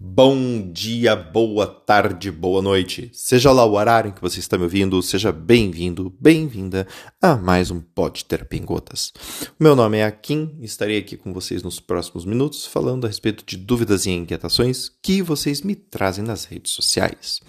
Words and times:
Bom 0.00 0.70
dia, 0.70 1.16
boa 1.16 1.66
tarde, 1.66 2.30
boa 2.30 2.62
noite. 2.62 3.10
Seja 3.12 3.50
lá 3.50 3.64
o 3.64 3.72
horário 3.72 4.10
em 4.10 4.12
que 4.12 4.20
você 4.20 4.38
está 4.38 4.56
me 4.56 4.62
ouvindo, 4.62 5.02
seja 5.02 5.32
bem-vindo, 5.32 6.14
bem-vinda 6.20 6.86
a 7.20 7.34
mais 7.34 7.72
um 7.72 7.80
Pode 7.80 8.24
Terapia 8.24 8.60
em 8.60 8.64
Gotas. 8.64 9.12
Meu 9.58 9.74
nome 9.74 9.98
é 9.98 10.04
Akin 10.04 10.56
e 10.60 10.64
estarei 10.64 10.98
aqui 10.98 11.16
com 11.16 11.32
vocês 11.32 11.64
nos 11.64 11.80
próximos 11.80 12.24
minutos 12.24 12.64
falando 12.64 13.06
a 13.06 13.08
respeito 13.08 13.44
de 13.44 13.56
dúvidas 13.56 14.06
e 14.06 14.10
inquietações 14.10 14.88
que 15.02 15.20
vocês 15.20 15.62
me 15.62 15.74
trazem 15.74 16.24
nas 16.24 16.44
redes 16.44 16.74
sociais. 16.74 17.40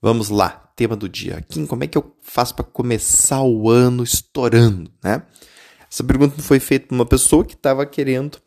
Vamos 0.00 0.30
lá, 0.30 0.72
tema 0.74 0.96
do 0.96 1.10
dia. 1.10 1.36
Akin, 1.36 1.66
como 1.66 1.84
é 1.84 1.86
que 1.86 1.98
eu 1.98 2.16
faço 2.22 2.54
para 2.54 2.64
começar 2.64 3.42
o 3.42 3.68
ano 3.68 4.02
estourando, 4.02 4.90
né? 5.04 5.26
Essa 5.90 6.02
pergunta 6.02 6.42
foi 6.42 6.58
feita 6.58 6.88
por 6.88 6.94
uma 6.94 7.06
pessoa 7.06 7.44
que 7.44 7.54
estava 7.54 7.84
querendo 7.86 8.38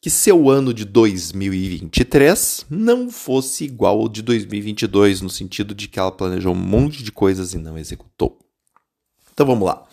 que 0.00 0.10
seu 0.10 0.48
ano 0.48 0.72
de 0.72 0.84
2023 0.84 2.66
não 2.70 3.10
fosse 3.10 3.64
igual 3.64 4.00
ao 4.00 4.08
de 4.08 4.22
2022, 4.22 5.20
no 5.20 5.30
sentido 5.30 5.74
de 5.74 5.88
que 5.88 5.98
ela 5.98 6.12
planejou 6.12 6.54
um 6.54 6.58
monte 6.58 7.02
de 7.02 7.10
coisas 7.10 7.52
e 7.52 7.58
não 7.58 7.76
executou. 7.76 8.38
Então 9.32 9.46
vamos 9.46 9.66
lá. 9.66 9.84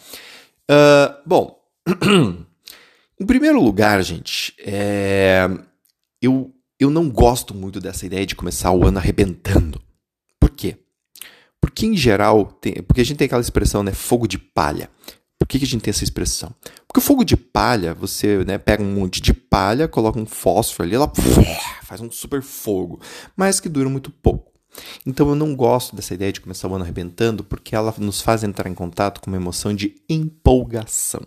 Uh, 0.69 1.21
bom, 1.25 1.59
em 3.19 3.25
primeiro 3.25 3.61
lugar, 3.61 4.01
gente, 4.03 4.53
é... 4.59 5.47
eu, 6.21 6.53
eu 6.79 6.89
não 6.89 7.09
gosto 7.09 7.53
muito 7.53 7.79
dessa 7.79 8.05
ideia 8.05 8.25
de 8.25 8.35
começar 8.35 8.71
o 8.71 8.85
ano 8.85 8.99
arrebentando. 8.99 9.81
Por 10.39 10.51
quê? 10.51 10.77
Porque, 11.59 11.85
em 11.85 11.97
geral, 11.97 12.45
tem... 12.45 12.73
porque 12.83 13.01
a 13.01 13.03
gente 13.03 13.17
tem 13.17 13.25
aquela 13.25 13.41
expressão, 13.41 13.81
né, 13.81 13.91
fogo 13.91 14.27
de 14.27 14.37
palha. 14.37 14.89
Por 15.39 15.47
que, 15.47 15.59
que 15.59 15.65
a 15.65 15.67
gente 15.67 15.81
tem 15.81 15.91
essa 15.91 16.03
expressão? 16.03 16.53
Porque 16.87 16.99
o 16.99 17.01
fogo 17.01 17.23
de 17.23 17.35
palha, 17.35 17.93
você 17.93 18.43
né, 18.45 18.57
pega 18.57 18.81
um 18.81 18.93
monte 18.93 19.21
de 19.21 19.33
palha, 19.33 19.87
coloca 19.87 20.19
um 20.19 20.25
fósforo 20.25 20.87
ali, 20.87 20.95
ela 20.95 21.11
faz 21.83 22.01
um 22.01 22.09
super 22.09 22.41
fogo, 22.41 22.99
mas 23.35 23.59
que 23.59 23.69
dura 23.69 23.89
muito 23.89 24.09
pouco. 24.09 24.51
Então 25.05 25.29
eu 25.29 25.35
não 25.35 25.55
gosto 25.55 25.95
dessa 25.95 26.13
ideia 26.13 26.31
de 26.31 26.41
começar 26.41 26.67
o 26.67 26.73
ano 26.73 26.83
arrebentando, 26.83 27.43
porque 27.43 27.75
ela 27.75 27.93
nos 27.97 28.21
faz 28.21 28.43
entrar 28.43 28.69
em 28.69 28.73
contato 28.73 29.21
com 29.21 29.29
uma 29.29 29.37
emoção 29.37 29.73
de 29.73 29.95
empolgação. 30.09 31.21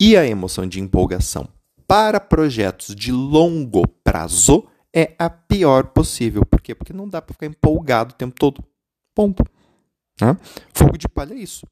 E 0.00 0.16
a 0.16 0.26
emoção 0.26 0.66
de 0.66 0.80
empolgação 0.80 1.48
para 1.86 2.18
projetos 2.18 2.94
de 2.94 3.12
longo 3.12 3.86
prazo 4.02 4.66
é 4.94 5.14
a 5.18 5.28
pior 5.28 5.88
possível. 5.88 6.44
Por 6.44 6.60
quê? 6.60 6.74
Porque 6.74 6.92
não 6.92 7.08
dá 7.08 7.20
para 7.20 7.34
ficar 7.34 7.46
empolgado 7.46 8.14
o 8.14 8.16
tempo 8.16 8.34
todo. 8.38 8.62
Ponto. 9.14 9.44
Fogo 10.72 10.96
de 10.96 11.08
palha 11.08 11.34
é 11.34 11.38
isso. 11.38 11.66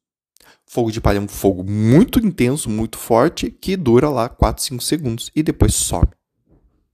Fogo 0.67 0.91
de 0.91 1.01
palha 1.01 1.19
é 1.19 1.21
um 1.21 1.29
fogo 1.29 1.63
muito 1.65 2.19
intenso, 2.19 2.71
muito 2.71 2.99
forte, 2.99 3.51
que 3.51 3.77
dura 3.77 4.09
lá 4.09 4.29
4, 4.29 4.63
5 4.65 4.83
segundos 4.83 5.31
e 5.35 5.43
depois 5.43 5.75
some. 5.75 6.09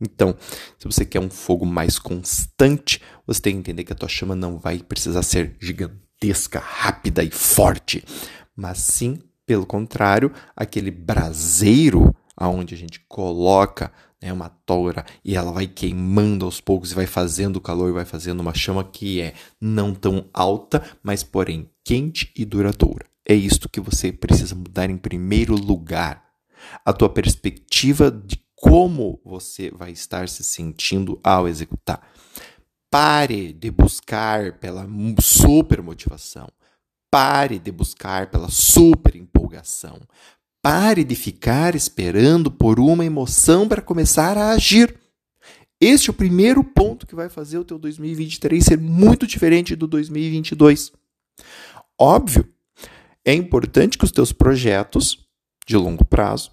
Então, 0.00 0.36
se 0.78 0.86
você 0.86 1.04
quer 1.04 1.20
um 1.20 1.30
fogo 1.30 1.66
mais 1.66 1.98
constante, 1.98 3.00
você 3.26 3.40
tem 3.40 3.54
que 3.54 3.58
entender 3.58 3.84
que 3.84 3.92
a 3.92 3.96
tua 3.96 4.08
chama 4.08 4.34
não 4.34 4.58
vai 4.58 4.78
precisar 4.78 5.22
ser 5.22 5.56
gigantesca, 5.60 6.60
rápida 6.60 7.22
e 7.22 7.30
forte, 7.30 8.04
mas 8.54 8.78
sim, 8.78 9.18
pelo 9.44 9.66
contrário, 9.66 10.32
aquele 10.54 10.90
braseiro 10.90 12.14
aonde 12.36 12.74
a 12.74 12.78
gente 12.78 13.00
coloca 13.08 13.92
né, 14.22 14.32
uma 14.32 14.48
tora 14.48 15.04
e 15.24 15.36
ela 15.36 15.52
vai 15.52 15.66
queimando 15.66 16.44
aos 16.44 16.60
poucos 16.60 16.92
e 16.92 16.94
vai 16.94 17.06
fazendo 17.06 17.60
calor 17.60 17.88
e 17.88 17.92
vai 17.92 18.04
fazendo 18.04 18.40
uma 18.40 18.54
chama 18.54 18.84
que 18.84 19.20
é 19.20 19.34
não 19.60 19.94
tão 19.94 20.28
alta, 20.32 20.82
mas 21.02 21.22
porém 21.22 21.68
quente 21.84 22.32
e 22.36 22.44
duradoura. 22.44 23.06
É 23.30 23.34
isto 23.34 23.68
que 23.68 23.78
você 23.78 24.10
precisa 24.10 24.54
mudar 24.54 24.88
em 24.88 24.96
primeiro 24.96 25.54
lugar. 25.54 26.24
A 26.82 26.94
tua 26.94 27.10
perspectiva 27.10 28.10
de 28.10 28.42
como 28.56 29.20
você 29.22 29.70
vai 29.70 29.90
estar 29.90 30.30
se 30.30 30.42
sentindo 30.42 31.20
ao 31.22 31.46
executar. 31.46 32.00
Pare 32.90 33.52
de 33.52 33.70
buscar 33.70 34.58
pela 34.58 34.88
super 35.20 35.82
motivação. 35.82 36.48
Pare 37.10 37.58
de 37.58 37.70
buscar 37.70 38.30
pela 38.30 38.48
super 38.48 39.14
empolgação. 39.14 40.00
Pare 40.62 41.04
de 41.04 41.14
ficar 41.14 41.74
esperando 41.74 42.50
por 42.50 42.80
uma 42.80 43.04
emoção 43.04 43.68
para 43.68 43.82
começar 43.82 44.38
a 44.38 44.52
agir. 44.52 44.98
Este 45.78 46.08
é 46.08 46.12
o 46.12 46.14
primeiro 46.14 46.64
ponto 46.64 47.06
que 47.06 47.14
vai 47.14 47.28
fazer 47.28 47.58
o 47.58 47.64
teu 47.64 47.78
2023 47.78 48.64
ser 48.64 48.78
muito 48.78 49.26
diferente 49.26 49.76
do 49.76 49.86
2022. 49.86 50.92
Óbvio 52.00 52.48
é 53.28 53.34
importante 53.34 53.98
que 53.98 54.06
os 54.06 54.10
teus 54.10 54.32
projetos 54.32 55.18
de 55.66 55.76
longo 55.76 56.02
prazo 56.02 56.50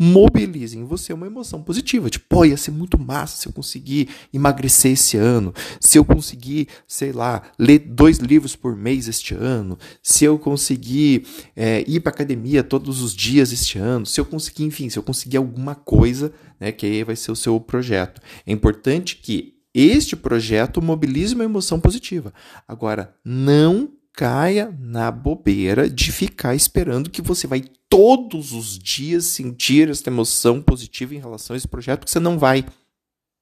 mobilizem 0.00 0.80
em 0.80 0.84
você 0.84 1.12
uma 1.12 1.26
emoção 1.26 1.62
positiva. 1.62 2.08
Tipo, 2.08 2.24
pô, 2.26 2.44
ia 2.46 2.56
ser 2.56 2.70
muito 2.70 2.98
massa 2.98 3.36
se 3.36 3.46
eu 3.46 3.52
conseguir 3.52 4.08
emagrecer 4.32 4.92
esse 4.92 5.18
ano, 5.18 5.52
se 5.78 5.98
eu 5.98 6.04
conseguir, 6.04 6.68
sei 6.88 7.12
lá, 7.12 7.42
ler 7.58 7.80
dois 7.80 8.16
livros 8.16 8.56
por 8.56 8.74
mês 8.74 9.08
este 9.08 9.34
ano, 9.34 9.76
se 10.02 10.24
eu 10.24 10.38
conseguir 10.38 11.26
é, 11.54 11.84
ir 11.86 12.00
para 12.00 12.12
academia 12.12 12.64
todos 12.64 13.02
os 13.02 13.14
dias 13.14 13.52
este 13.52 13.78
ano, 13.78 14.06
se 14.06 14.18
eu 14.18 14.24
conseguir, 14.24 14.64
enfim, 14.64 14.88
se 14.88 14.98
eu 14.98 15.02
conseguir 15.02 15.36
alguma 15.36 15.74
coisa, 15.74 16.32
né, 16.58 16.72
que 16.72 16.86
aí 16.86 17.04
vai 17.04 17.14
ser 17.14 17.30
o 17.30 17.36
seu 17.36 17.60
projeto. 17.60 18.22
É 18.46 18.52
importante 18.52 19.16
que 19.16 19.52
este 19.74 20.16
projeto 20.16 20.80
mobilize 20.80 21.34
uma 21.34 21.44
emoção 21.44 21.78
positiva. 21.78 22.32
Agora, 22.66 23.14
não 23.22 23.92
caia 24.14 24.74
na 24.78 25.10
bobeira 25.10 25.90
de 25.90 26.12
ficar 26.12 26.54
esperando 26.54 27.10
que 27.10 27.20
você 27.20 27.46
vai 27.46 27.64
todos 27.88 28.52
os 28.52 28.78
dias 28.78 29.26
sentir 29.26 29.90
essa 29.90 30.08
emoção 30.08 30.62
positiva 30.62 31.14
em 31.14 31.18
relação 31.18 31.54
a 31.54 31.56
esse 31.56 31.68
projeto, 31.68 32.00
porque 32.00 32.12
você 32.12 32.20
não 32.20 32.38
vai. 32.38 32.64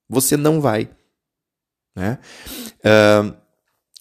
Você 0.08 0.36
não 0.36 0.60
vai. 0.60 0.90
Né? 1.94 2.18
Uh, 2.78 3.34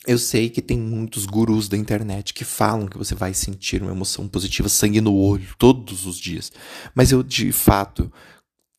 eu 0.07 0.17
sei 0.17 0.49
que 0.49 0.61
tem 0.61 0.79
muitos 0.79 1.25
gurus 1.25 1.67
da 1.67 1.77
internet 1.77 2.33
que 2.33 2.43
falam 2.43 2.87
que 2.87 2.97
você 2.97 3.13
vai 3.13 3.33
sentir 3.33 3.81
uma 3.81 3.91
emoção 3.91 4.27
positiva, 4.27 4.67
sangue 4.67 5.01
no 5.01 5.13
olho, 5.13 5.53
todos 5.59 6.05
os 6.05 6.17
dias. 6.17 6.51
Mas 6.95 7.11
eu, 7.11 7.21
de 7.21 7.51
fato, 7.51 8.11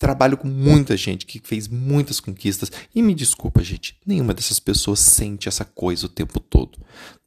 trabalho 0.02 0.36
com 0.36 0.48
muita 0.48 0.96
gente 0.96 1.24
que 1.24 1.40
fez 1.44 1.68
muitas 1.68 2.18
conquistas 2.18 2.72
e 2.92 3.00
me 3.00 3.14
desculpa, 3.14 3.62
gente, 3.62 3.96
nenhuma 4.04 4.34
dessas 4.34 4.58
pessoas 4.58 4.98
sente 4.98 5.48
essa 5.48 5.64
coisa 5.64 6.06
o 6.06 6.08
tempo 6.08 6.40
todo. 6.40 6.76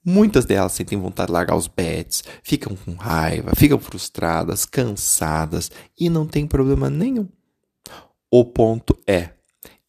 Muitas 0.04 0.44
delas 0.44 0.74
sentem 0.74 1.00
vontade 1.00 1.28
de 1.28 1.34
largar 1.34 1.56
os 1.56 1.68
bets, 1.68 2.22
ficam 2.44 2.76
com 2.76 2.92
raiva, 2.96 3.54
ficam 3.56 3.80
frustradas, 3.80 4.66
cansadas 4.66 5.72
e 5.98 6.10
não 6.10 6.28
tem 6.28 6.46
problema 6.46 6.90
nenhum. 6.90 7.30
O 8.30 8.44
ponto 8.44 8.94
é, 9.08 9.30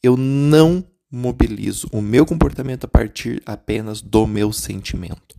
eu 0.01 0.17
não 0.17 0.87
mobilizo 1.11 1.89
o 1.91 2.01
meu 2.01 2.25
comportamento 2.25 2.85
a 2.85 2.89
partir 2.89 3.43
apenas 3.45 4.01
do 4.01 4.29
meu 4.29 4.53
sentimento. 4.53 5.35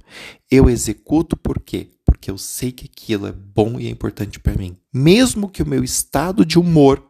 Eu 0.51 0.69
executo 0.69 1.37
por 1.37 1.61
quê? 1.61 1.91
Porque 2.05 2.29
eu 2.29 2.37
sei 2.37 2.73
que 2.73 2.89
aquilo 2.91 3.25
é 3.25 3.31
bom 3.31 3.79
e 3.79 3.87
é 3.87 3.89
importante 3.89 4.37
para 4.37 4.53
mim. 4.53 4.75
Mesmo 4.93 5.49
que 5.49 5.63
o 5.63 5.67
meu 5.67 5.81
estado 5.81 6.45
de 6.45 6.59
humor 6.59 7.06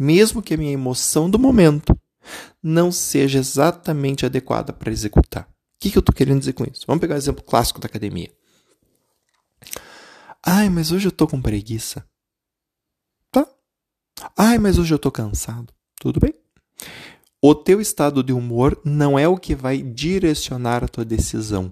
mesmo 0.00 0.40
que 0.40 0.54
a 0.54 0.56
minha 0.56 0.72
emoção 0.72 1.28
do 1.28 1.38
momento 1.38 1.94
não 2.62 2.90
seja 2.90 3.38
exatamente 3.38 4.24
adequada 4.24 4.72
para 4.72 4.90
executar. 4.90 5.42
O 5.42 5.46
que, 5.78 5.90
que 5.90 5.98
eu 5.98 6.00
estou 6.00 6.14
querendo 6.14 6.38
dizer 6.38 6.54
com 6.54 6.64
isso? 6.64 6.86
Vamos 6.86 7.02
pegar 7.02 7.14
o 7.14 7.16
um 7.16 7.18
exemplo 7.18 7.44
clássico 7.44 7.78
da 7.78 7.86
academia. 7.86 8.30
Ai, 10.42 10.70
mas 10.70 10.90
hoje 10.90 11.06
eu 11.06 11.10
estou 11.10 11.28
com 11.28 11.40
preguiça. 11.40 12.02
Tá. 13.30 13.46
Ai, 14.34 14.56
mas 14.56 14.78
hoje 14.78 14.94
eu 14.94 14.96
estou 14.96 15.12
cansado. 15.12 15.70
Tudo 16.00 16.18
bem. 16.18 16.34
O 17.42 17.54
teu 17.54 17.78
estado 17.78 18.22
de 18.22 18.32
humor 18.32 18.80
não 18.82 19.18
é 19.18 19.28
o 19.28 19.36
que 19.36 19.54
vai 19.54 19.82
direcionar 19.82 20.82
a 20.82 20.88
tua 20.88 21.04
decisão. 21.04 21.70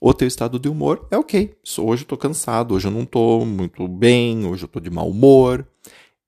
O 0.00 0.12
teu 0.12 0.26
estado 0.26 0.58
de 0.58 0.68
humor 0.68 1.06
é 1.08 1.16
ok. 1.16 1.56
Hoje 1.78 2.02
eu 2.02 2.04
estou 2.04 2.18
cansado, 2.18 2.74
hoje 2.74 2.88
eu 2.88 2.92
não 2.92 3.04
estou 3.04 3.46
muito 3.46 3.86
bem, 3.86 4.44
hoje 4.44 4.64
eu 4.64 4.66
estou 4.66 4.82
de 4.82 4.90
mau 4.90 5.08
humor 5.08 5.64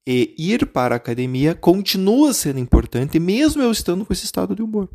e 0.07 0.33
ir 0.37 0.65
para 0.67 0.95
a 0.95 0.97
academia 0.97 1.53
continua 1.53 2.33
sendo 2.33 2.59
importante, 2.59 3.19
mesmo 3.19 3.61
eu 3.61 3.69
estando 3.69 4.05
com 4.05 4.13
esse 4.13 4.23
estado 4.23 4.55
de 4.55 4.61
humor. 4.61 4.89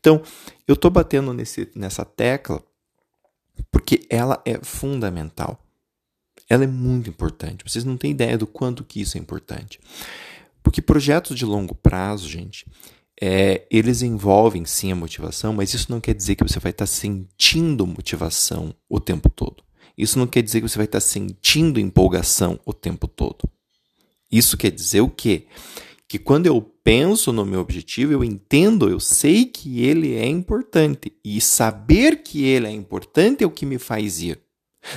Então, 0.00 0.22
eu 0.66 0.72
estou 0.72 0.90
batendo 0.90 1.34
nesse, 1.34 1.70
nessa 1.74 2.06
tecla 2.06 2.64
porque 3.70 4.06
ela 4.08 4.42
é 4.46 4.58
fundamental. 4.64 5.62
Ela 6.48 6.64
é 6.64 6.66
muito 6.66 7.10
importante. 7.10 7.64
Vocês 7.66 7.84
não 7.84 7.98
têm 7.98 8.12
ideia 8.12 8.38
do 8.38 8.46
quanto 8.46 8.82
que 8.82 9.00
isso 9.00 9.18
é 9.18 9.20
importante. 9.20 9.78
Porque 10.62 10.80
projetos 10.80 11.36
de 11.36 11.44
longo 11.44 11.74
prazo, 11.74 12.26
gente, 12.26 12.66
é, 13.20 13.66
eles 13.70 14.00
envolvem 14.00 14.64
sim 14.64 14.90
a 14.90 14.96
motivação, 14.96 15.52
mas 15.52 15.74
isso 15.74 15.90
não 15.90 16.00
quer 16.00 16.14
dizer 16.14 16.34
que 16.34 16.42
você 16.42 16.58
vai 16.58 16.70
estar 16.70 16.86
sentindo 16.86 17.86
motivação 17.86 18.74
o 18.88 18.98
tempo 18.98 19.28
todo. 19.28 19.62
Isso 19.96 20.18
não 20.18 20.26
quer 20.26 20.42
dizer 20.42 20.62
que 20.62 20.68
você 20.68 20.78
vai 20.78 20.86
estar 20.86 21.00
sentindo 21.00 21.78
empolgação 21.78 22.58
o 22.64 22.72
tempo 22.72 23.06
todo. 23.06 23.48
Isso 24.34 24.56
quer 24.56 24.72
dizer 24.72 25.00
o 25.00 25.08
quê? 25.08 25.44
Que 26.08 26.18
quando 26.18 26.46
eu 26.46 26.60
penso 26.60 27.32
no 27.32 27.46
meu 27.46 27.60
objetivo, 27.60 28.12
eu 28.12 28.24
entendo, 28.24 28.90
eu 28.90 28.98
sei 28.98 29.44
que 29.44 29.84
ele 29.84 30.14
é 30.14 30.26
importante. 30.26 31.12
E 31.24 31.40
saber 31.40 32.22
que 32.24 32.44
ele 32.44 32.66
é 32.66 32.70
importante 32.72 33.44
é 33.44 33.46
o 33.46 33.50
que 33.50 33.64
me 33.64 33.78
faz 33.78 34.20
ir. 34.20 34.40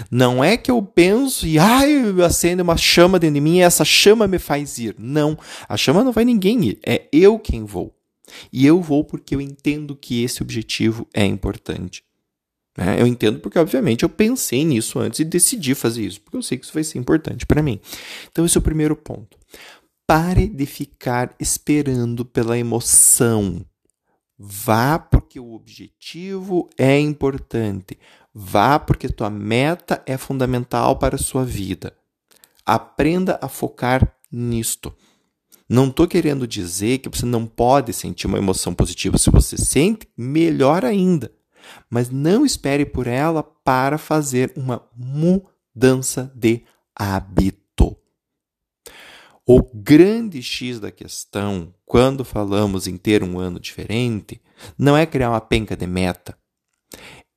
Não 0.09 0.43
é 0.43 0.57
que 0.57 0.71
eu 0.71 0.81
penso 0.81 1.45
e 1.45 1.59
ai, 1.59 2.03
acende 2.25 2.63
uma 2.63 2.75
chama 2.75 3.19
dentro 3.19 3.35
de 3.35 3.41
mim 3.41 3.57
e 3.57 3.61
essa 3.61 3.85
chama 3.85 4.27
me 4.27 4.39
faz 4.39 4.79
ir. 4.79 4.95
Não, 4.97 5.37
a 5.69 5.77
chama 5.77 6.03
não 6.03 6.11
vai 6.11 6.25
ninguém 6.25 6.65
ir, 6.65 6.79
é 6.85 7.07
eu 7.13 7.37
quem 7.37 7.63
vou. 7.63 7.95
E 8.51 8.65
eu 8.65 8.81
vou 8.81 9.03
porque 9.03 9.35
eu 9.35 9.39
entendo 9.39 9.95
que 9.95 10.23
esse 10.23 10.41
objetivo 10.41 11.07
é 11.13 11.23
importante. 11.23 12.03
Né? 12.77 13.01
Eu 13.01 13.07
entendo 13.07 13.39
porque, 13.39 13.57
obviamente, 13.57 14.03
eu 14.03 14.09
pensei 14.09 14.63
nisso 14.63 14.99
antes 14.99 15.19
e 15.19 15.25
decidi 15.25 15.73
fazer 15.73 16.05
isso, 16.05 16.21
porque 16.21 16.37
eu 16.37 16.43
sei 16.43 16.59
que 16.59 16.65
isso 16.65 16.73
vai 16.73 16.83
ser 16.83 16.99
importante 16.99 17.45
para 17.45 17.63
mim. 17.63 17.79
Então, 18.31 18.45
esse 18.45 18.55
é 18.55 18.59
o 18.59 18.63
primeiro 18.63 18.95
ponto. 18.95 19.35
Pare 20.05 20.47
de 20.47 20.65
ficar 20.67 21.35
esperando 21.39 22.23
pela 22.23 22.57
emoção. 22.57 23.65
Vá 24.37 24.99
porque 24.99 25.39
o 25.39 25.53
objetivo 25.53 26.69
é 26.77 26.99
importante. 26.99 27.97
Vá 28.33 28.77
porque 28.77 29.09
tua 29.09 29.31
meta 29.31 30.03
é 30.05 30.15
fundamental 30.15 30.97
para 30.97 31.15
a 31.15 31.19
sua 31.19 31.43
vida. 31.43 31.91
Aprenda 32.63 33.39
a 33.41 33.49
focar 33.49 34.15
nisto. 34.31 34.93
Não 35.67 35.87
estou 35.87 36.07
querendo 36.07 36.47
dizer 36.47 36.99
que 36.99 37.09
você 37.09 37.25
não 37.25 37.45
pode 37.45 37.91
sentir 37.91 38.27
uma 38.27 38.37
emoção 38.37 38.73
positiva. 38.73 39.17
Se 39.17 39.31
você 39.31 39.57
sente, 39.57 40.07
melhor 40.15 40.85
ainda. 40.85 41.31
Mas 41.89 42.09
não 42.09 42.45
espere 42.45 42.85
por 42.85 43.07
ela 43.07 43.43
para 43.43 43.97
fazer 43.97 44.53
uma 44.55 44.87
mudança 44.95 46.31
de 46.35 46.63
hábito. 46.95 47.95
O 49.45 49.61
grande 49.73 50.41
X 50.43 50.79
da 50.79 50.91
questão, 50.91 51.73
quando 51.85 52.25
falamos 52.25 52.85
em 52.85 52.97
ter 52.97 53.23
um 53.23 53.39
ano 53.39 53.59
diferente, 53.59 54.41
não 54.77 54.97
é 54.97 55.05
criar 55.05 55.29
uma 55.29 55.39
penca 55.39 55.75
de 55.75 55.87
meta, 55.87 56.37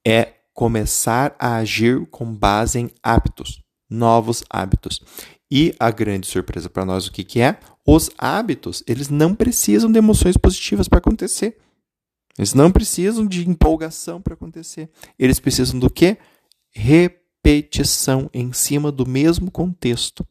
é 0.04 0.34
começar 0.52 1.36
a 1.38 1.56
agir 1.56 2.04
com 2.06 2.34
base 2.34 2.80
em 2.80 2.90
hábitos, 3.00 3.62
novos 3.88 4.42
hábitos. 4.50 5.00
E 5.48 5.74
a 5.78 5.90
grande 5.90 6.26
surpresa 6.26 6.68
para 6.68 6.84
nós 6.84 7.06
o 7.06 7.12
que, 7.12 7.24
que 7.24 7.40
é? 7.40 7.58
Os 7.86 8.10
hábitos, 8.18 8.82
eles 8.86 9.08
não 9.08 9.34
precisam 9.34 9.90
de 9.90 9.98
emoções 9.98 10.36
positivas 10.36 10.88
para 10.88 10.98
acontecer. 10.98 11.58
Eles 12.40 12.54
não 12.54 12.72
precisam 12.72 13.26
de 13.26 13.46
empolgação 13.46 14.18
para 14.18 14.32
acontecer. 14.32 14.88
Eles 15.18 15.38
precisam 15.38 15.78
do 15.78 15.90
quê? 15.90 16.16
Repetição 16.70 18.30
em 18.32 18.50
cima 18.54 18.90
do 18.90 19.06
mesmo 19.06 19.50
contexto. 19.50 20.26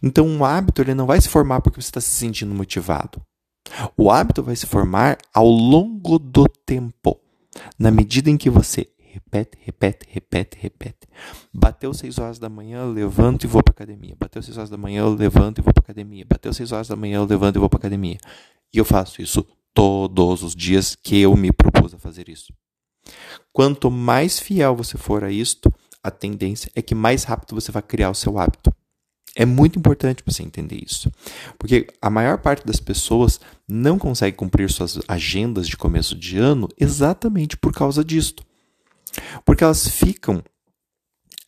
Então, 0.00 0.24
um 0.24 0.44
hábito 0.44 0.80
ele 0.80 0.94
não 0.94 1.04
vai 1.04 1.20
se 1.20 1.28
formar 1.28 1.60
porque 1.62 1.82
você 1.82 1.88
está 1.88 2.00
se 2.00 2.10
sentindo 2.10 2.54
motivado. 2.54 3.20
O 3.96 4.08
hábito 4.08 4.40
vai 4.40 4.54
se 4.54 4.66
formar 4.66 5.18
ao 5.32 5.48
longo 5.48 6.16
do 6.16 6.46
tempo, 6.46 7.18
na 7.76 7.90
medida 7.90 8.30
em 8.30 8.36
que 8.36 8.48
você 8.48 8.86
repete, 8.98 9.58
repete, 9.62 10.06
repete, 10.08 10.58
repete. 10.60 11.08
Bateu 11.52 11.92
6 11.92 12.18
horas 12.18 12.38
da 12.38 12.48
manhã, 12.48 12.84
levanto 12.84 13.42
e 13.42 13.46
vou 13.48 13.64
para 13.64 13.72
academia. 13.72 14.14
Bateu 14.16 14.40
6 14.40 14.58
horas 14.58 14.70
da 14.70 14.76
manhã, 14.76 15.00
eu 15.00 15.12
levanto 15.12 15.58
e 15.58 15.60
vou 15.60 15.74
para 15.74 15.82
academia. 15.82 16.24
Bateu 16.24 16.52
6 16.52 16.70
horas 16.70 16.86
da 16.86 16.94
manhã, 16.94 17.16
eu 17.16 17.24
levanto 17.24 17.56
e 17.56 17.58
vou 17.58 17.68
para 17.68 17.78
academia. 17.78 18.18
E 18.72 18.78
eu 18.78 18.84
faço 18.84 19.20
isso 19.20 19.44
todos 19.74 20.42
os 20.42 20.54
dias 20.54 20.96
que 20.96 21.20
eu 21.20 21.36
me 21.36 21.52
propus 21.52 21.92
a 21.92 21.98
fazer 21.98 22.28
isso. 22.28 22.52
Quanto 23.52 23.90
mais 23.90 24.38
fiel 24.38 24.74
você 24.74 24.96
for 24.96 25.24
a 25.24 25.30
isto, 25.30 25.72
a 26.02 26.10
tendência 26.10 26.70
é 26.74 26.80
que 26.80 26.94
mais 26.94 27.24
rápido 27.24 27.54
você 27.54 27.70
vai 27.72 27.82
criar 27.82 28.10
o 28.10 28.14
seu 28.14 28.38
hábito. 28.38 28.72
É 29.36 29.44
muito 29.44 29.78
importante 29.78 30.22
você 30.24 30.42
entender 30.42 30.80
isso. 30.84 31.10
Porque 31.58 31.88
a 32.00 32.08
maior 32.08 32.38
parte 32.38 32.64
das 32.64 32.78
pessoas 32.78 33.40
não 33.68 33.98
consegue 33.98 34.36
cumprir 34.36 34.70
suas 34.70 35.00
agendas 35.08 35.66
de 35.66 35.76
começo 35.76 36.14
de 36.14 36.38
ano 36.38 36.68
exatamente 36.78 37.56
por 37.56 37.72
causa 37.72 38.04
disto. 38.04 38.44
Porque 39.44 39.64
elas 39.64 39.88
ficam, 39.88 40.42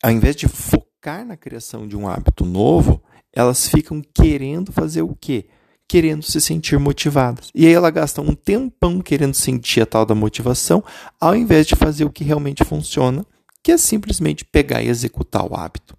ao 0.03 0.11
invés 0.11 0.35
de 0.35 0.47
focar 0.47 1.25
na 1.25 1.37
criação 1.37 1.87
de 1.87 1.95
um 1.95 2.07
hábito 2.07 2.45
novo, 2.45 3.01
elas 3.33 3.67
ficam 3.69 4.01
querendo 4.01 4.71
fazer 4.71 5.01
o 5.01 5.15
quê? 5.15 5.47
Querendo 5.87 6.23
se 6.23 6.41
sentir 6.41 6.77
motivadas. 6.77 7.49
E 7.55 7.65
aí 7.65 7.73
ela 7.73 7.89
gasta 7.89 8.21
um 8.21 8.35
tempão 8.35 9.01
querendo 9.01 9.33
sentir 9.33 9.81
a 9.81 9.85
tal 9.85 10.05
da 10.05 10.13
motivação, 10.13 10.83
ao 11.19 11.35
invés 11.35 11.65
de 11.65 11.75
fazer 11.75 12.03
o 12.03 12.11
que 12.11 12.23
realmente 12.23 12.63
funciona, 12.63 13.25
que 13.63 13.71
é 13.71 13.77
simplesmente 13.77 14.45
pegar 14.45 14.83
e 14.83 14.89
executar 14.89 15.49
o 15.49 15.55
hábito 15.55 15.96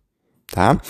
tá? 0.50 0.80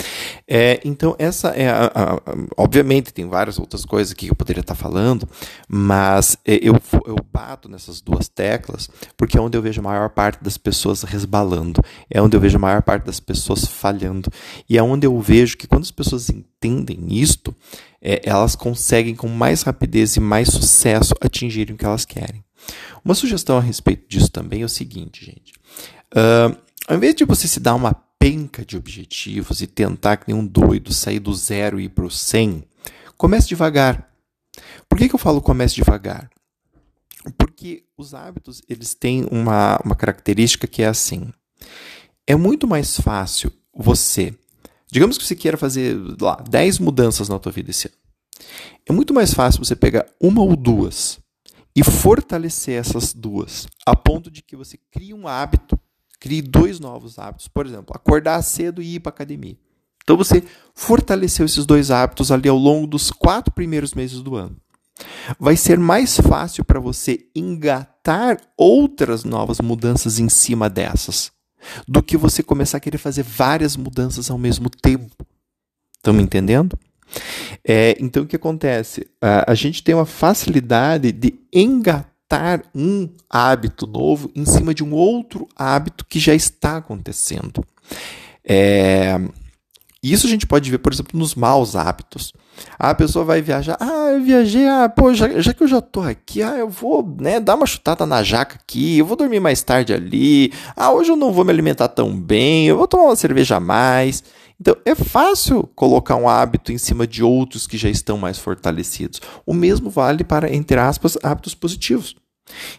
É, 0.46 0.80
então, 0.84 1.16
essa 1.18 1.48
é 1.48 1.68
a, 1.68 1.86
a, 1.86 2.14
a, 2.14 2.20
Obviamente, 2.56 3.12
tem 3.12 3.26
várias 3.26 3.58
outras 3.58 3.84
coisas 3.84 4.14
que 4.14 4.30
eu 4.30 4.34
poderia 4.34 4.60
estar 4.60 4.74
falando, 4.74 5.28
mas 5.68 6.38
é, 6.44 6.58
eu, 6.62 6.80
eu 7.06 7.16
bato 7.32 7.68
nessas 7.68 8.00
duas 8.00 8.28
teclas 8.28 8.88
porque 9.16 9.36
é 9.36 9.40
onde 9.40 9.58
eu 9.58 9.62
vejo 9.62 9.80
a 9.80 9.84
maior 9.84 10.10
parte 10.10 10.42
das 10.42 10.56
pessoas 10.56 11.02
resbalando, 11.02 11.82
é 12.08 12.22
onde 12.22 12.36
eu 12.36 12.40
vejo 12.40 12.56
a 12.56 12.60
maior 12.60 12.82
parte 12.82 13.04
das 13.04 13.20
pessoas 13.20 13.64
falhando, 13.64 14.30
e 14.68 14.78
é 14.78 14.82
onde 14.82 15.06
eu 15.06 15.20
vejo 15.20 15.56
que 15.56 15.66
quando 15.66 15.82
as 15.82 15.90
pessoas 15.90 16.30
entendem 16.30 17.06
isto, 17.10 17.54
é, 18.00 18.20
elas 18.24 18.54
conseguem 18.54 19.14
com 19.14 19.28
mais 19.28 19.62
rapidez 19.62 20.16
e 20.16 20.20
mais 20.20 20.48
sucesso 20.48 21.14
atingirem 21.20 21.74
o 21.74 21.78
que 21.78 21.84
elas 21.84 22.04
querem. 22.04 22.44
Uma 23.04 23.14
sugestão 23.14 23.58
a 23.58 23.60
respeito 23.60 24.08
disso 24.08 24.30
também 24.30 24.62
é 24.62 24.64
o 24.64 24.68
seguinte, 24.68 25.24
gente. 25.24 25.52
Uh, 26.14 26.56
ao 26.86 26.96
invés 26.96 27.14
de 27.14 27.24
você 27.24 27.46
se 27.46 27.60
dar 27.60 27.74
uma 27.74 27.94
penca 28.28 28.62
de 28.62 28.76
objetivos 28.76 29.62
e 29.62 29.66
tentar 29.66 30.18
que 30.18 30.30
nem 30.30 30.38
um 30.38 30.46
doido 30.46 30.92
sair 30.92 31.18
do 31.18 31.32
zero 31.32 31.80
e 31.80 31.84
ir 31.84 31.88
para 31.88 32.04
o 32.04 32.10
100, 32.10 32.62
comece 33.16 33.48
devagar. 33.48 34.06
Por 34.86 34.98
que, 34.98 35.08
que 35.08 35.14
eu 35.14 35.18
falo 35.18 35.40
comece 35.40 35.74
devagar? 35.74 36.28
Porque 37.38 37.84
os 37.96 38.12
hábitos 38.12 38.60
eles 38.68 38.92
têm 38.92 39.26
uma, 39.30 39.80
uma 39.82 39.94
característica 39.94 40.66
que 40.66 40.82
é 40.82 40.88
assim. 40.88 41.32
É 42.26 42.36
muito 42.36 42.66
mais 42.68 43.00
fácil 43.00 43.50
você, 43.74 44.34
digamos 44.92 45.16
que 45.16 45.24
você 45.24 45.34
queira 45.34 45.56
fazer 45.56 45.96
lá 46.20 46.36
10 46.36 46.80
mudanças 46.80 47.30
na 47.30 47.38
tua 47.38 47.50
vida 47.50 47.70
esse 47.70 47.88
ano. 47.88 47.96
É 48.84 48.92
muito 48.92 49.14
mais 49.14 49.32
fácil 49.32 49.64
você 49.64 49.74
pegar 49.74 50.04
uma 50.20 50.42
ou 50.42 50.54
duas 50.54 51.18
e 51.74 51.82
fortalecer 51.82 52.78
essas 52.78 53.14
duas, 53.14 53.66
a 53.86 53.96
ponto 53.96 54.30
de 54.30 54.42
que 54.42 54.54
você 54.54 54.78
crie 54.90 55.14
um 55.14 55.26
hábito 55.26 55.80
Crie 56.20 56.42
dois 56.42 56.80
novos 56.80 57.18
hábitos. 57.18 57.48
Por 57.48 57.66
exemplo, 57.66 57.94
acordar 57.94 58.42
cedo 58.42 58.82
e 58.82 58.96
ir 58.96 59.00
para 59.00 59.10
academia. 59.10 59.56
Então 60.02 60.16
você 60.16 60.42
fortaleceu 60.74 61.44
esses 61.44 61.66
dois 61.66 61.90
hábitos 61.90 62.32
ali 62.32 62.48
ao 62.48 62.56
longo 62.56 62.86
dos 62.86 63.10
quatro 63.10 63.52
primeiros 63.52 63.94
meses 63.94 64.22
do 64.22 64.36
ano. 64.36 64.56
Vai 65.38 65.56
ser 65.56 65.78
mais 65.78 66.16
fácil 66.16 66.64
para 66.64 66.80
você 66.80 67.26
engatar 67.34 68.40
outras 68.56 69.22
novas 69.22 69.60
mudanças 69.60 70.18
em 70.18 70.28
cima 70.28 70.68
dessas 70.68 71.30
do 71.86 72.02
que 72.02 72.16
você 72.16 72.42
começar 72.42 72.78
a 72.78 72.80
querer 72.80 72.98
fazer 72.98 73.22
várias 73.22 73.76
mudanças 73.76 74.30
ao 74.30 74.38
mesmo 74.38 74.70
tempo. 74.70 75.26
Estão 75.96 76.14
me 76.14 76.22
entendendo? 76.22 76.78
É, 77.64 77.96
então 78.00 78.22
o 78.22 78.26
que 78.26 78.36
acontece? 78.36 79.06
A, 79.20 79.52
a 79.52 79.54
gente 79.54 79.82
tem 79.82 79.94
uma 79.94 80.06
facilidade 80.06 81.12
de 81.12 81.34
engatar 81.52 82.17
um 82.74 83.08
hábito 83.28 83.86
novo 83.86 84.30
em 84.34 84.44
cima 84.44 84.74
de 84.74 84.84
um 84.84 84.92
outro 84.92 85.48
hábito 85.56 86.04
que 86.04 86.18
já 86.18 86.34
está 86.34 86.76
acontecendo. 86.76 87.64
É, 88.44 89.18
isso 90.02 90.26
a 90.26 90.30
gente 90.30 90.46
pode 90.46 90.70
ver, 90.70 90.78
por 90.78 90.92
exemplo, 90.92 91.18
nos 91.18 91.34
maus 91.34 91.74
hábitos. 91.74 92.32
A 92.78 92.94
pessoa 92.94 93.24
vai 93.24 93.42
viajar, 93.42 93.76
ah, 93.80 94.10
eu 94.12 94.22
viajei, 94.22 94.66
ah, 94.66 94.88
pô, 94.88 95.12
já, 95.12 95.40
já 95.40 95.52
que 95.52 95.62
eu 95.62 95.68
já 95.68 95.80
tô 95.80 96.00
aqui, 96.00 96.42
ah, 96.42 96.56
eu 96.56 96.68
vou, 96.68 97.16
né, 97.20 97.40
dar 97.40 97.54
uma 97.54 97.66
chutada 97.66 98.04
na 98.06 98.22
jaca 98.22 98.58
aqui, 98.62 98.98
eu 98.98 99.06
vou 99.06 99.16
dormir 99.16 99.40
mais 99.40 99.62
tarde 99.62 99.92
ali, 99.92 100.52
ah, 100.76 100.92
hoje 100.92 101.10
eu 101.10 101.16
não 101.16 101.32
vou 101.32 101.44
me 101.44 101.52
alimentar 101.52 101.88
tão 101.88 102.18
bem, 102.18 102.66
eu 102.66 102.76
vou 102.76 102.86
tomar 102.86 103.04
uma 103.04 103.16
cerveja 103.16 103.56
a 103.56 103.60
mais. 103.60 104.22
Então, 104.60 104.76
é 104.84 104.94
fácil 104.94 105.68
colocar 105.74 106.16
um 106.16 106.28
hábito 106.28 106.72
em 106.72 106.78
cima 106.78 107.06
de 107.06 107.22
outros 107.22 107.66
que 107.66 107.78
já 107.78 107.88
estão 107.88 108.18
mais 108.18 108.38
fortalecidos. 108.38 109.20
O 109.46 109.54
mesmo 109.54 109.88
vale 109.88 110.24
para, 110.24 110.52
entre 110.52 110.80
aspas, 110.80 111.16
hábitos 111.22 111.54
positivos. 111.54 112.16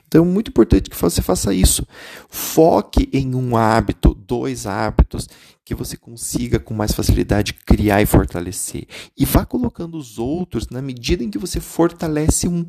Então, 0.07 0.23
é 0.23 0.27
muito 0.27 0.49
importante 0.49 0.89
que 0.89 0.95
você 0.95 1.21
faça 1.21 1.53
isso. 1.53 1.85
Foque 2.29 3.09
em 3.13 3.35
um 3.35 3.55
hábito, 3.55 4.13
dois 4.13 4.65
hábitos 4.65 5.27
que 5.63 5.75
você 5.75 5.95
consiga 5.95 6.59
com 6.59 6.73
mais 6.73 6.91
facilidade 6.93 7.53
criar 7.53 8.01
e 8.01 8.05
fortalecer. 8.05 8.88
E 9.17 9.25
vá 9.25 9.45
colocando 9.45 9.97
os 9.97 10.17
outros 10.17 10.67
na 10.69 10.81
medida 10.81 11.23
em 11.23 11.29
que 11.29 11.38
você 11.38 11.59
fortalece 11.59 12.47
um 12.47 12.65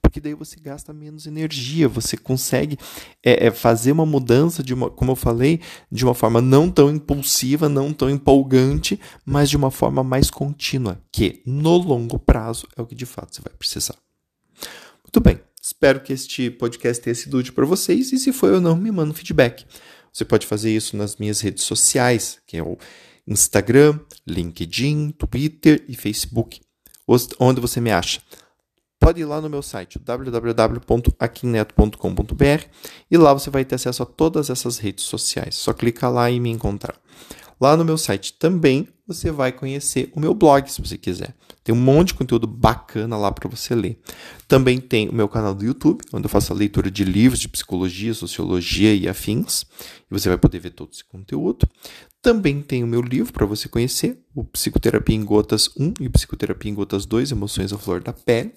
porque 0.00 0.20
daí 0.20 0.34
você 0.34 0.58
gasta 0.58 0.92
menos 0.92 1.26
energia, 1.26 1.88
você 1.88 2.16
consegue 2.16 2.78
é, 3.22 3.46
é, 3.46 3.50
fazer 3.50 3.92
uma 3.92 4.06
mudança 4.06 4.62
de 4.62 4.72
uma, 4.72 4.88
como 4.88 5.12
eu 5.12 5.16
falei, 5.16 5.60
de 5.90 6.04
uma 6.04 6.14
forma 6.14 6.40
não 6.40 6.70
tão 6.70 6.90
impulsiva, 6.90 7.68
não 7.68 7.92
tão 7.92 8.08
empolgante, 8.08 8.98
mas 9.24 9.50
de 9.50 9.56
uma 9.56 9.70
forma 9.70 10.02
mais 10.02 10.30
contínua, 10.30 11.00
que 11.12 11.42
no 11.44 11.76
longo 11.76 12.18
prazo 12.18 12.66
é 12.76 12.82
o 12.82 12.86
que 12.86 12.94
de 12.94 13.06
fato 13.06 13.34
você 13.34 13.42
vai 13.42 13.52
precisar. 13.58 13.96
Muito 15.08 15.20
bem, 15.20 15.40
espero 15.60 16.00
que 16.00 16.12
este 16.12 16.50
podcast 16.50 17.02
tenha 17.02 17.14
sido 17.14 17.38
útil 17.38 17.54
para 17.54 17.64
vocês 17.64 18.12
e 18.12 18.18
se 18.18 18.30
foi 18.30 18.52
ou 18.52 18.60
não, 18.60 18.76
me 18.76 18.90
manda 18.90 19.10
um 19.10 19.14
feedback. 19.14 19.64
Você 20.12 20.22
pode 20.22 20.46
fazer 20.46 20.70
isso 20.70 20.98
nas 20.98 21.16
minhas 21.16 21.40
redes 21.40 21.64
sociais, 21.64 22.38
que 22.46 22.58
é 22.58 22.62
o 22.62 22.76
Instagram, 23.26 23.98
LinkedIn, 24.26 25.12
Twitter 25.12 25.82
e 25.88 25.96
Facebook. 25.96 26.60
Onde 27.40 27.58
você 27.58 27.80
me 27.80 27.90
acha? 27.90 28.20
pode 29.00 29.22
ir 29.22 29.24
lá 29.24 29.40
no 29.40 29.48
meu 29.48 29.62
site 29.62 29.98
www.aquineto.com.br 29.98 32.64
e 33.10 33.16
lá 33.16 33.32
você 33.32 33.48
vai 33.48 33.64
ter 33.64 33.76
acesso 33.76 34.02
a 34.02 34.06
todas 34.06 34.50
essas 34.50 34.76
redes 34.76 35.04
sociais. 35.04 35.54
Só 35.54 35.72
clicar 35.72 36.12
lá 36.12 36.30
e 36.30 36.38
me 36.38 36.50
encontrar. 36.50 37.00
Lá 37.60 37.76
no 37.76 37.84
meu 37.84 37.98
site 37.98 38.32
também 38.34 38.88
você 39.06 39.30
vai 39.30 39.50
conhecer 39.50 40.12
o 40.14 40.20
meu 40.20 40.34
blog, 40.34 40.70
se 40.70 40.82
você 40.82 40.98
quiser. 40.98 41.34
Tem 41.64 41.74
um 41.74 41.78
monte 41.78 42.08
de 42.08 42.14
conteúdo 42.14 42.46
bacana 42.46 43.16
lá 43.16 43.32
para 43.32 43.48
você 43.48 43.74
ler. 43.74 43.98
Também 44.46 44.78
tem 44.78 45.08
o 45.08 45.14
meu 45.14 45.28
canal 45.28 45.54
do 45.54 45.64
YouTube, 45.64 46.04
onde 46.12 46.26
eu 46.26 46.30
faço 46.30 46.52
a 46.52 46.56
leitura 46.56 46.90
de 46.90 47.04
livros 47.04 47.40
de 47.40 47.48
psicologia, 47.48 48.12
sociologia 48.12 48.94
e 48.94 49.08
afins. 49.08 49.62
E 49.62 49.66
você 50.10 50.28
vai 50.28 50.36
poder 50.36 50.58
ver 50.58 50.70
todo 50.70 50.90
esse 50.92 51.04
conteúdo. 51.04 51.66
Também 52.20 52.60
tem 52.60 52.84
o 52.84 52.86
meu 52.86 53.00
livro 53.00 53.32
para 53.32 53.46
você 53.46 53.68
conhecer, 53.68 54.20
o 54.34 54.44
Psicoterapia 54.44 55.16
em 55.16 55.24
Gotas 55.24 55.70
1 55.78 55.94
e 56.00 56.08
Psicoterapia 56.08 56.70
em 56.70 56.74
Gotas 56.74 57.06
2, 57.06 57.32
Emoções 57.32 57.72
à 57.72 57.78
Flor 57.78 58.02
da 58.02 58.12
Pele. 58.12 58.52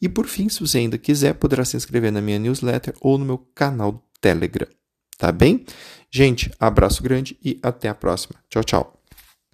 E 0.00 0.08
por 0.08 0.26
fim, 0.26 0.48
se 0.48 0.60
você 0.60 0.78
ainda 0.78 0.98
quiser, 0.98 1.34
poderá 1.34 1.64
se 1.64 1.76
inscrever 1.76 2.12
na 2.12 2.20
minha 2.20 2.38
newsletter 2.38 2.94
ou 3.00 3.16
no 3.16 3.24
meu 3.24 3.38
canal 3.54 3.92
do 3.92 4.02
Telegram. 4.20 4.66
Tá 5.18 5.32
bem? 5.32 5.64
Gente, 6.10 6.50
abraço 6.58 7.02
grande 7.02 7.38
e 7.42 7.58
até 7.62 7.88
a 7.88 7.94
próxima. 7.94 8.36
Tchau, 8.48 8.64
tchau. 8.64 8.95